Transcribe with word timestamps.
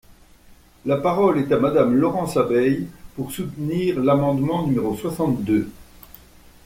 La 0.87 0.97
parole 0.97 1.37
est 1.37 1.51
à 1.51 1.59
Madame 1.59 1.93
Laurence 1.93 2.35
Abeille, 2.35 2.87
pour 3.15 3.31
soutenir 3.31 3.99
l’amendement 3.99 4.65
numéro 4.65 4.95
soixante-deux. 4.95 5.69